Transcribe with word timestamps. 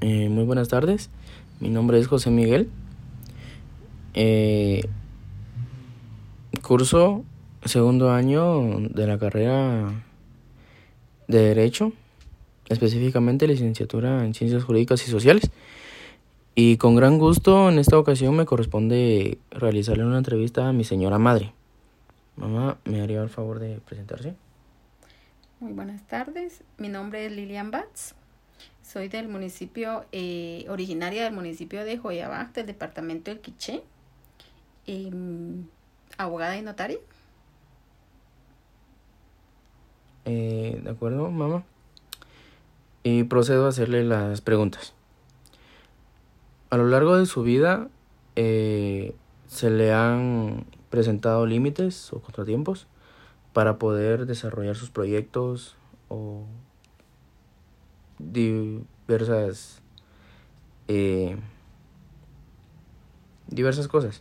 Eh, 0.00 0.28
muy 0.28 0.44
buenas 0.44 0.68
tardes, 0.68 1.10
mi 1.60 1.70
nombre 1.70 1.98
es 1.98 2.06
José 2.06 2.30
Miguel. 2.30 2.68
Eh, 4.14 4.82
curso 6.62 7.24
segundo 7.64 8.10
año 8.10 8.80
de 8.90 9.06
la 9.06 9.18
carrera 9.18 9.92
de 11.28 11.38
Derecho, 11.38 11.92
específicamente 12.68 13.46
licenciatura 13.46 14.24
en 14.24 14.34
Ciencias 14.34 14.64
Jurídicas 14.64 15.06
y 15.06 15.10
Sociales. 15.10 15.50
Y 16.54 16.76
con 16.76 16.96
gran 16.96 17.18
gusto 17.18 17.70
en 17.70 17.78
esta 17.78 17.98
ocasión 17.98 18.36
me 18.36 18.44
corresponde 18.44 19.38
realizarle 19.50 20.04
una 20.04 20.18
entrevista 20.18 20.68
a 20.68 20.72
mi 20.72 20.84
señora 20.84 21.18
madre. 21.18 21.52
Mamá, 22.36 22.78
¿me 22.84 23.00
haría 23.00 23.22
el 23.22 23.30
favor 23.30 23.58
de 23.58 23.80
presentarse? 23.86 24.34
Muy 25.60 25.72
buenas 25.72 26.06
tardes, 26.06 26.62
mi 26.76 26.88
nombre 26.88 27.24
es 27.26 27.32
Lilian 27.32 27.70
Batz. 27.70 28.14
Soy 28.92 29.08
del 29.08 29.26
municipio, 29.26 30.04
eh, 30.12 30.66
originaria 30.68 31.24
del 31.24 31.32
municipio 31.32 31.82
de 31.82 31.96
Joyabac, 31.96 32.52
del 32.52 32.66
departamento 32.66 33.30
del 33.30 33.40
Quiché, 33.40 33.82
em, 34.86 35.64
abogada 36.18 36.58
y 36.58 36.60
notaria. 36.60 36.98
Eh, 40.26 40.78
de 40.84 40.90
acuerdo, 40.90 41.30
mamá. 41.30 41.64
Y 43.02 43.24
procedo 43.24 43.64
a 43.64 43.70
hacerle 43.70 44.04
las 44.04 44.42
preguntas. 44.42 44.92
A 46.68 46.76
lo 46.76 46.86
largo 46.86 47.16
de 47.16 47.24
su 47.24 47.42
vida, 47.42 47.88
eh, 48.36 49.14
¿se 49.46 49.70
le 49.70 49.94
han 49.94 50.66
presentado 50.90 51.46
límites 51.46 52.12
o 52.12 52.20
contratiempos 52.20 52.86
para 53.54 53.78
poder 53.78 54.26
desarrollar 54.26 54.76
sus 54.76 54.90
proyectos 54.90 55.76
o 56.08 56.44
diversas 58.30 59.82
eh, 60.88 61.36
diversas 63.48 63.88
cosas. 63.88 64.20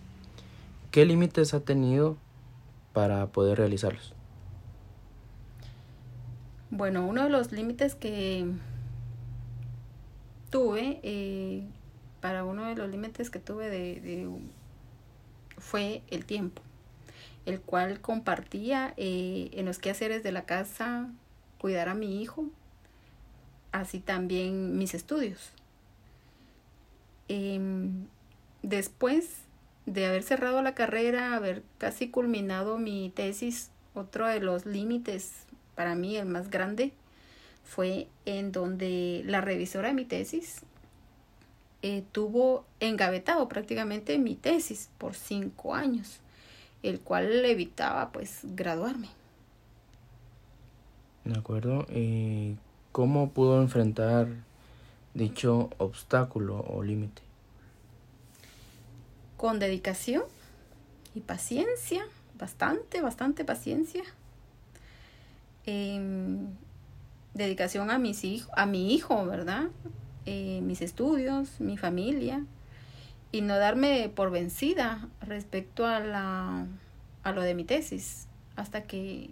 ¿Qué 0.91 1.05
límites 1.05 1.53
ha 1.53 1.61
tenido 1.61 2.17
para 2.93 3.27
poder 3.27 3.57
realizarlos? 3.57 4.13
Bueno, 6.69 7.05
uno 7.05 7.23
de 7.23 7.29
los 7.29 7.51
límites 7.51 7.95
que 7.95 8.45
tuve, 10.49 10.99
eh, 11.03 11.63
para 12.21 12.43
uno 12.43 12.65
de 12.65 12.75
los 12.75 12.89
límites 12.89 13.29
que 13.29 13.39
tuve 13.39 13.69
de, 13.69 14.29
fue 15.57 16.01
el 16.09 16.25
tiempo, 16.25 16.61
el 17.45 17.61
cual 17.61 17.99
compartía 18.01 18.93
eh, 18.97 19.49
en 19.53 19.65
los 19.65 19.79
quehaceres 19.79 20.23
de 20.23 20.31
la 20.31 20.45
casa, 20.45 21.09
cuidar 21.57 21.89
a 21.89 21.93
mi 21.93 22.21
hijo, 22.21 22.45
así 23.71 23.99
también 23.99 24.77
mis 24.77 24.93
estudios. 24.93 25.51
Em, 27.27 28.07
después 28.61 29.29
de 29.85 30.05
haber 30.05 30.23
cerrado 30.23 30.61
la 30.61 30.75
carrera, 30.75 31.35
haber 31.35 31.63
casi 31.77 32.09
culminado 32.09 32.77
mi 32.77 33.11
tesis, 33.15 33.71
otro 33.93 34.27
de 34.27 34.39
los 34.39 34.65
límites 34.65 35.45
para 35.75 35.95
mí, 35.95 36.17
el 36.17 36.27
más 36.27 36.49
grande, 36.49 36.93
fue 37.63 38.07
en 38.25 38.51
donde 38.51 39.23
la 39.25 39.41
revisora 39.41 39.89
de 39.89 39.93
mi 39.93 40.05
tesis 40.05 40.61
eh, 41.83 42.03
tuvo 42.11 42.65
engavetado 42.79 43.47
prácticamente 43.47 44.17
mi 44.19 44.35
tesis 44.35 44.89
por 44.97 45.15
cinco 45.15 45.73
años, 45.73 46.19
el 46.83 46.99
cual 46.99 47.43
evitaba 47.45 48.11
pues 48.11 48.41
graduarme. 48.43 49.07
De 51.23 51.37
acuerdo. 51.37 51.85
Eh, 51.89 52.55
¿Cómo 52.91 53.31
pudo 53.31 53.61
enfrentar 53.61 54.27
dicho 55.13 55.69
obstáculo 55.77 56.59
o 56.67 56.83
límite? 56.83 57.21
Con 59.37 59.59
dedicación 59.59 60.23
y 61.15 61.21
paciencia, 61.21 62.03
bastante, 62.37 63.01
bastante 63.01 63.45
paciencia. 63.45 64.03
Em, 65.65 66.47
dedicación 67.33 67.91
a, 67.91 67.97
mis 67.97 68.45
a 68.57 68.65
mi 68.65 68.93
hijo, 68.93 69.25
¿verdad? 69.25 69.69
Eh, 70.25 70.59
mis 70.61 70.81
estudios, 70.81 71.61
mi 71.61 71.77
familia. 71.77 72.45
Y 73.31 73.39
no 73.39 73.57
darme 73.57 74.11
por 74.13 74.31
vencida 74.31 75.07
respecto 75.21 75.85
a, 75.85 76.01
la, 76.01 76.67
a 77.23 77.31
lo 77.31 77.41
de 77.41 77.55
mi 77.55 77.63
tesis 77.63 78.27
hasta 78.57 78.83
que 78.83 79.29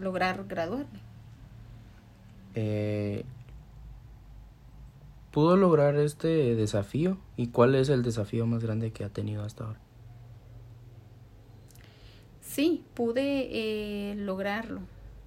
lograr 0.00 0.44
graduarme. 0.48 1.11
Eh, 2.54 3.24
¿Pudo 5.32 5.56
lograr 5.56 5.96
este 5.96 6.54
desafío? 6.54 7.16
¿Y 7.38 7.48
cuál 7.48 7.74
es 7.74 7.88
el 7.88 8.02
desafío 8.02 8.46
más 8.46 8.62
grande 8.62 8.92
que 8.92 9.02
ha 9.02 9.08
tenido 9.08 9.42
hasta 9.44 9.64
ahora? 9.64 9.80
Sí, 12.42 12.84
pude 12.92 13.48
eh, 13.50 14.14
lograrlo, 14.14 14.80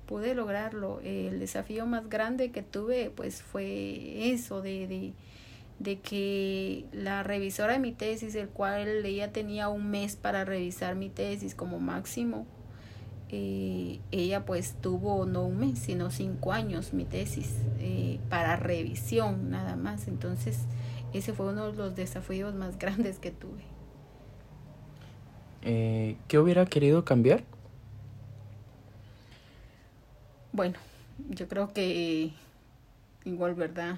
pude 0.06 0.36
lograrlo. 0.36 1.00
el 1.04 1.40
desafío 1.40 1.88
más 1.88 2.08
grande 2.08 2.52
que 2.52 2.62
tuve 2.62 3.10
pues 3.16 3.42
fue 3.42 4.32
eso 4.32 4.62
de, 4.62 5.14
de, 5.80 6.00
que 6.02 6.86
la 6.92 7.24
revisora 7.24 7.74
de 7.74 7.80
mi 7.80 7.94
tesis, 7.94 8.36
el 8.36 8.50
cual 8.50 9.04
ella 9.08 9.32
tenía 9.32 9.70
un 9.70 9.90
mes 9.90 10.16
para 10.16 10.46
revisar 10.46 10.94
mi 10.94 11.10
tesis 11.10 11.56
como 11.56 11.80
máximo, 11.80 12.46
eh, 13.30 14.00
ella 14.12 14.46
pues 14.46 14.76
tuvo 14.82 15.26
no 15.26 15.44
un 15.44 15.58
mes, 15.58 15.80
sino 15.80 16.12
cinco 16.12 16.52
años 16.52 16.94
mi 16.94 17.06
tesis 17.06 17.56
eh, 17.80 18.20
para 18.30 18.56
revisión 18.56 19.50
nada 19.50 19.76
más. 19.76 20.08
Entonces 20.08 20.60
ese 21.14 21.34
fue 21.34 21.48
uno 21.48 21.72
de 21.72 21.78
los 21.78 21.96
desafíos 21.96 22.54
más 22.54 22.78
grandes 22.80 23.20
que 23.20 23.32
tuve. 23.32 23.64
Eh, 25.64 26.18
¿Qué 26.28 26.38
hubiera 26.38 26.66
querido 26.66 27.04
cambiar? 27.06 27.44
Bueno, 30.52 30.76
yo 31.30 31.48
creo 31.48 31.74
que 31.74 32.32
igual, 33.26 33.56
¿verdad? 33.56 33.98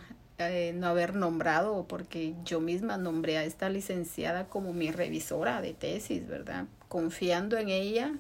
no 0.76 0.88
haber 0.88 1.16
nombrado, 1.16 1.88
porque 1.88 2.36
yo 2.46 2.60
misma 2.62 2.98
nombré 2.98 3.40
a 3.40 3.44
esta 3.44 3.70
licenciada 3.70 4.46
como 4.48 4.72
mi 4.72 4.92
revisora 4.92 5.62
de 5.62 5.74
tesis, 5.74 6.28
¿verdad? 6.28 6.68
Confiando 6.90 7.58
en 7.58 7.70
ella 7.70 8.14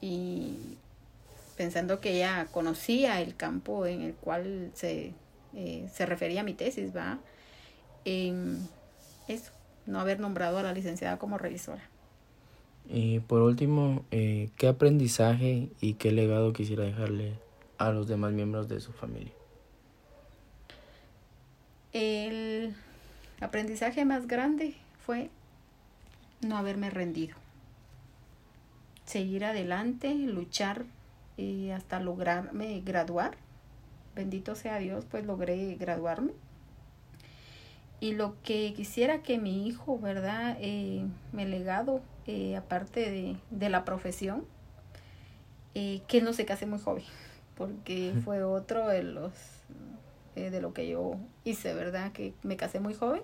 y 0.00 0.76
pensando 1.56 2.00
que 2.00 2.16
ella 2.16 2.46
conocía 2.50 3.20
el 3.20 3.36
campo 3.36 3.86
en 3.86 4.02
el 4.02 4.14
cual 4.14 4.70
se, 4.74 5.12
eh, 5.54 5.88
se 5.92 6.06
refería 6.06 6.40
a 6.40 6.44
mi 6.44 6.54
tesis, 6.54 6.96
¿va? 6.96 7.18
eso, 8.04 9.52
no 9.86 10.00
haber 10.00 10.20
nombrado 10.20 10.58
a 10.58 10.62
la 10.62 10.72
licenciada 10.72 11.18
como 11.18 11.36
revisora. 11.36 11.82
Y 12.88 13.20
por 13.20 13.42
último, 13.42 14.04
eh, 14.10 14.48
¿qué 14.56 14.68
aprendizaje 14.68 15.68
y 15.80 15.94
qué 15.94 16.12
legado 16.12 16.52
quisiera 16.52 16.84
dejarle 16.84 17.34
a 17.76 17.90
los 17.90 18.08
demás 18.08 18.32
miembros 18.32 18.68
de 18.68 18.80
su 18.80 18.92
familia? 18.92 19.32
El 21.92 22.74
aprendizaje 23.40 24.04
más 24.04 24.26
grande 24.26 24.74
fue 25.04 25.28
no 26.40 26.56
haberme 26.56 26.88
rendido 26.88 27.36
seguir 29.10 29.44
adelante, 29.44 30.14
luchar 30.14 30.84
eh, 31.36 31.72
hasta 31.72 32.00
lograrme 32.00 32.80
graduar. 32.80 33.36
Bendito 34.14 34.54
sea 34.54 34.78
Dios, 34.78 35.04
pues 35.10 35.24
logré 35.26 35.74
graduarme. 35.74 36.32
Y 38.00 38.12
lo 38.12 38.34
que 38.42 38.72
quisiera 38.74 39.22
que 39.22 39.38
mi 39.38 39.66
hijo, 39.66 39.98
¿verdad? 39.98 40.56
Eh, 40.60 41.04
me 41.32 41.44
legado, 41.44 42.00
eh, 42.26 42.56
aparte 42.56 43.10
de, 43.10 43.36
de, 43.50 43.68
la 43.68 43.84
profesión, 43.84 44.46
eh, 45.74 46.00
que 46.08 46.22
no 46.22 46.32
se 46.32 46.46
case 46.46 46.64
muy 46.64 46.78
joven, 46.78 47.04
porque 47.56 48.14
fue 48.24 48.42
otro 48.42 48.88
de 48.88 49.02
los 49.02 49.32
de 50.34 50.60
lo 50.62 50.72
que 50.72 50.88
yo 50.88 51.16
hice, 51.44 51.74
¿verdad? 51.74 52.12
Que 52.12 52.32
me 52.42 52.56
casé 52.56 52.80
muy 52.80 52.94
joven. 52.94 53.20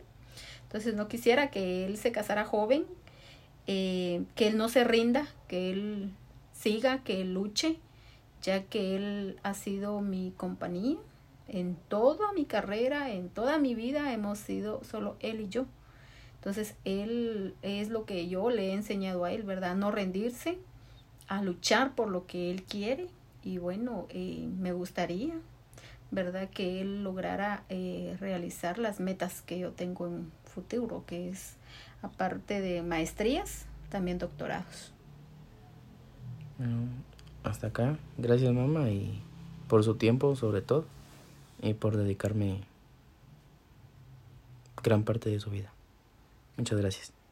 Entonces 0.64 0.94
no 0.94 1.08
quisiera 1.08 1.50
que 1.50 1.86
él 1.86 1.96
se 1.96 2.12
casara 2.12 2.44
joven, 2.44 2.84
eh, 3.66 4.24
que 4.34 4.48
él 4.48 4.56
no 4.56 4.68
se 4.68 4.84
rinda, 4.84 5.26
que 5.48 5.70
él 5.70 6.12
siga, 6.52 7.02
que 7.02 7.20
él 7.20 7.34
luche, 7.34 7.78
ya 8.42 8.64
que 8.64 8.96
él 8.96 9.38
ha 9.42 9.54
sido 9.54 10.00
mi 10.00 10.32
compañía 10.36 10.98
en 11.48 11.76
toda 11.88 12.32
mi 12.32 12.44
carrera, 12.44 13.12
en 13.12 13.28
toda 13.28 13.58
mi 13.58 13.74
vida 13.74 14.12
hemos 14.12 14.38
sido 14.38 14.82
solo 14.84 15.16
él 15.20 15.40
y 15.42 15.48
yo. 15.48 15.66
Entonces, 16.36 16.76
él 16.84 17.54
es 17.62 17.88
lo 17.88 18.04
que 18.04 18.28
yo 18.28 18.50
le 18.50 18.68
he 18.68 18.72
enseñado 18.72 19.24
a 19.24 19.32
él, 19.32 19.42
¿verdad? 19.42 19.74
No 19.76 19.90
rendirse, 19.90 20.58
a 21.28 21.42
luchar 21.42 21.94
por 21.94 22.08
lo 22.08 22.26
que 22.26 22.50
él 22.50 22.62
quiere. 22.62 23.08
Y 23.42 23.58
bueno, 23.58 24.06
eh, 24.10 24.48
me 24.58 24.72
gustaría, 24.72 25.34
¿verdad? 26.10 26.48
Que 26.50 26.80
él 26.80 27.04
lograra 27.04 27.64
eh, 27.68 28.16
realizar 28.20 28.78
las 28.78 29.00
metas 29.00 29.42
que 29.42 29.58
yo 29.58 29.72
tengo 29.72 30.06
en 30.06 30.30
futuro, 30.56 31.04
que 31.06 31.28
es 31.28 31.56
aparte 32.00 32.62
de 32.62 32.82
maestrías, 32.82 33.66
también 33.90 34.18
doctorados. 34.18 34.92
Hasta 37.44 37.66
acá. 37.66 37.98
Gracias 38.16 38.52
mamá 38.52 38.88
y 38.88 39.20
por 39.68 39.84
su 39.84 39.96
tiempo 39.96 40.34
sobre 40.34 40.62
todo 40.62 40.86
y 41.60 41.74
por 41.74 41.96
dedicarme 41.98 42.62
gran 44.82 45.02
parte 45.04 45.28
de 45.28 45.38
su 45.38 45.50
vida. 45.50 45.70
Muchas 46.56 46.78
gracias. 46.78 47.25